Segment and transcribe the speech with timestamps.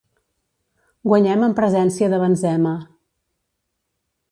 [1.07, 2.73] Guanyem en presència de Benzema.